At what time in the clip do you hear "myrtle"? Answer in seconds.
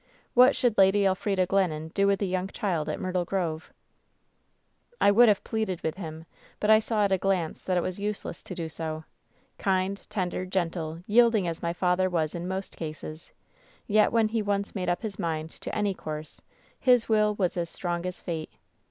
2.99-3.23